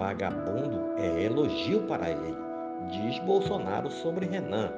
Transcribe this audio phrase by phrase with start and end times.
[0.00, 2.34] vagabundo é elogio para ele,
[2.90, 4.72] diz Bolsonaro sobre Renan.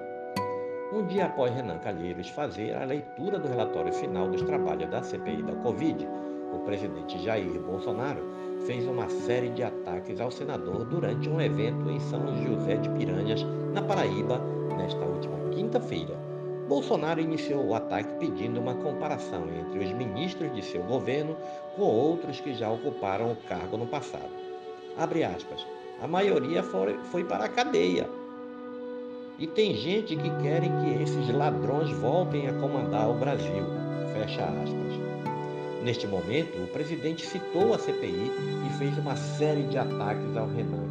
[0.92, 5.44] Um dia após Renan Calheiros fazer a leitura do relatório final dos trabalhos da CPI
[5.44, 6.08] da Covid,
[6.52, 8.20] o presidente Jair Bolsonaro
[8.66, 13.46] fez uma série de ataques ao senador durante um evento em São José de Piranhas,
[13.72, 14.40] na Paraíba,
[14.76, 16.18] nesta última quinta-feira.
[16.68, 21.36] Bolsonaro iniciou o ataque pedindo uma comparação entre os ministros de seu governo
[21.76, 24.51] com outros que já ocuparam o cargo no passado.
[24.96, 25.66] Abre aspas.
[26.02, 28.08] A maioria foi, foi para a cadeia.
[29.38, 33.64] E tem gente que querem que esses ladrões voltem a comandar o Brasil.
[34.12, 34.92] Fecha aspas.
[35.82, 38.30] Neste momento, o presidente citou a CPI
[38.66, 40.86] e fez uma série de ataques ao Renan.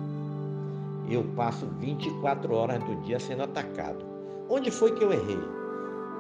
[1.09, 4.03] Eu passo 24 horas do dia sendo atacado.
[4.49, 5.39] Onde foi que eu errei?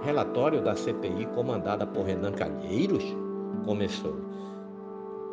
[0.03, 3.03] Relatório da CPI comandada por Renan Calheiros
[3.65, 4.15] começou.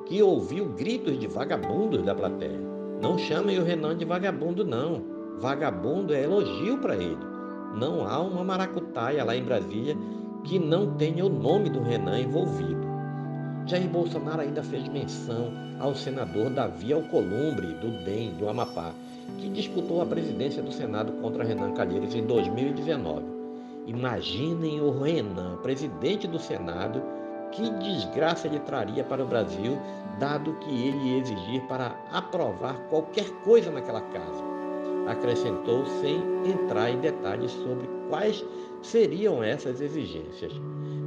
[0.08, 2.58] Que ouviu gritos de vagabundos da plateia.
[3.00, 5.02] Não chamem o Renan de vagabundo, não.
[5.38, 7.18] Vagabundo é elogio para ele.
[7.74, 9.96] Não há uma maracutaia lá em Brasília
[10.44, 12.88] que não tenha o nome do Renan envolvido.
[13.66, 18.92] Jair Bolsonaro ainda fez menção ao senador Davi Alcolumbre, do DEM, do Amapá,
[19.38, 23.26] que disputou a presidência do Senado contra Renan Calheiros em 2019.
[23.86, 27.02] Imaginem o Renan, presidente do Senado,
[27.52, 29.78] que desgraça ele traria para o Brasil,
[30.18, 34.44] dado que ele ia exigir para aprovar qualquer coisa naquela casa.
[35.06, 38.44] Acrescentou sem entrar em detalhes sobre quais
[38.82, 40.52] seriam essas exigências.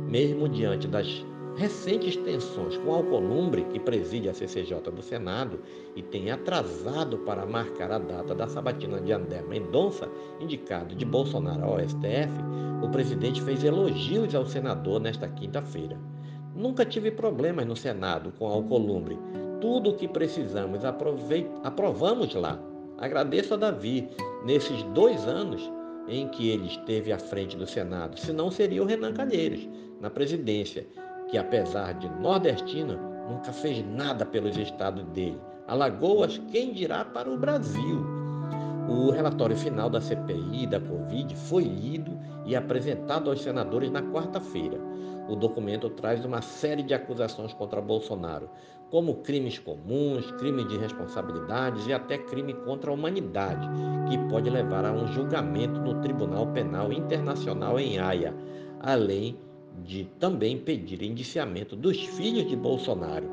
[0.08, 1.23] Mesmo diante das
[1.56, 5.59] recentes tensões com Alcolumbre, que preside a CCJ do Senado
[5.95, 11.64] e tem atrasado para marcar a data da sabatina de André Mendonça, indicado de Bolsonaro
[11.64, 12.31] ao STF,
[12.81, 16.00] o presidente fez elogios ao senador nesta quinta-feira.
[16.56, 19.18] Nunca tive problemas no Senado com Alcolumbre.
[19.60, 22.60] Tudo o que precisamos aprovamos lá.
[22.98, 24.10] Agradeço a Davi.
[24.45, 25.72] Nesses dois anos
[26.08, 29.70] em que ele esteve à frente do Senado, senão seria o Renan Calheiros
[30.00, 30.88] na presidência
[31.32, 35.40] que apesar de nordestina, nunca fez nada pelos estados dele.
[35.66, 38.06] Alagoas, quem dirá para o Brasil?
[38.90, 44.78] O relatório final da CPI da Covid foi lido e apresentado aos senadores na quarta-feira.
[45.31, 48.49] O documento traz uma série de acusações contra Bolsonaro,
[48.89, 53.65] como crimes comuns, crime de responsabilidades e até crime contra a humanidade,
[54.09, 58.36] que pode levar a um julgamento no Tribunal Penal Internacional em Haia,
[58.81, 59.37] além
[59.86, 63.30] de também pedir indiciamento dos filhos de Bolsonaro,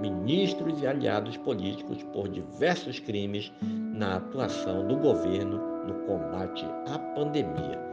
[0.00, 7.92] ministros e aliados políticos por diversos crimes na atuação do governo no combate à pandemia.